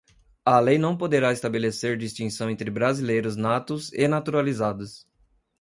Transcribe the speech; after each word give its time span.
A 0.47 0.59
lei 0.59 0.79
não 0.79 0.97
poderá 0.97 1.31
estabelecer 1.31 1.95
distinção 1.95 2.49
entre 2.49 2.71
brasileiros 2.71 3.35
natos 3.35 3.93
e 3.93 4.07
naturalizados 4.07 5.07